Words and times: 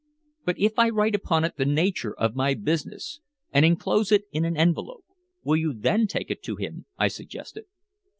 "But 0.45 0.57
if 0.57 0.79
I 0.79 0.89
write 0.89 1.13
upon 1.13 1.43
it 1.43 1.57
the 1.57 1.63
nature 1.65 2.19
of 2.19 2.35
my 2.35 2.55
business, 2.55 3.19
and 3.53 3.63
enclose 3.63 4.11
it 4.11 4.23
in 4.31 4.45
an 4.45 4.57
envelope, 4.57 5.05
will 5.43 5.57
you 5.57 5.73
then 5.75 6.07
take 6.07 6.31
it 6.31 6.41
to 6.41 6.55
him?" 6.55 6.87
I 6.97 7.07
suggested. 7.07 7.65